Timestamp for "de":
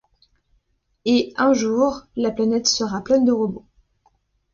3.23-3.31